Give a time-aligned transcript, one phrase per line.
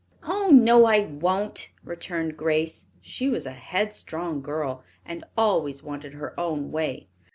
[0.23, 2.87] "Oh, no, I won't," returned Grace.
[3.01, 7.07] She was a headstrong girl and always wanted her own way.